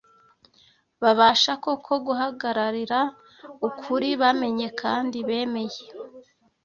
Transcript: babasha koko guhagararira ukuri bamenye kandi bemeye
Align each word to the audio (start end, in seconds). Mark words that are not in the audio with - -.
babasha 1.01 1.51
koko 1.63 1.93
guhagararira 2.05 2.99
ukuri 3.67 4.09
bamenye 4.21 4.67
kandi 4.81 5.17
bemeye 5.27 5.83